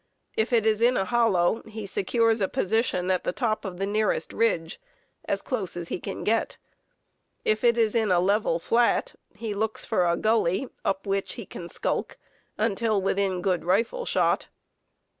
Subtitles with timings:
[0.35, 3.85] If it is in a hollow, he secures a position at the top of the
[3.85, 4.81] nearest ridge,
[5.25, 6.57] as close as he can get.
[7.45, 11.45] If it is in a level "flat," he looks for a gully up which he
[11.45, 12.17] can skulk
[12.57, 14.47] until within good rifle shot.